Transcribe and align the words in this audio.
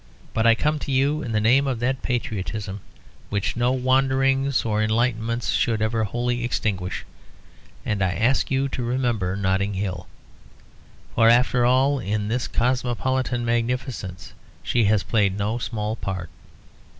But 0.33 0.47
I 0.47 0.55
come 0.55 0.79
to 0.79 0.91
you 0.91 1.21
in 1.21 1.31
the 1.31 1.39
name 1.39 1.67
of 1.67 1.79
that 1.79 2.01
patriotism 2.01 2.81
which 3.29 3.55
no 3.55 3.71
wanderings 3.71 4.65
or 4.65 4.81
enlightenments 4.81 5.53
should 5.55 5.79
ever 5.79 6.03
wholly 6.05 6.43
extinguish, 6.43 7.05
and 7.85 8.01
I 8.01 8.13
ask 8.15 8.49
you 8.49 8.67
to 8.69 8.81
remember 8.81 9.35
Notting 9.35 9.75
Hill. 9.75 10.07
For, 11.13 11.29
after 11.29 11.65
all, 11.65 11.99
in 11.99 12.29
this 12.29 12.47
cosmopolitan 12.47 13.45
magnificence, 13.45 14.33
she 14.63 14.85
has 14.85 15.03
played 15.03 15.37
no 15.37 15.59
small 15.59 15.95
part. 15.95 16.31